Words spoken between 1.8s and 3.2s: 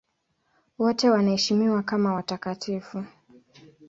kama watakatifu.